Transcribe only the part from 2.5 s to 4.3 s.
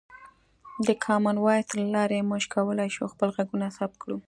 کولی شو خپل غږونه ثبت کړو.